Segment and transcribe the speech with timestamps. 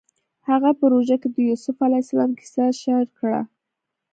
[0.49, 3.41] هغه په روژه کې د یوسف علیه السلام کیسه شعر کړه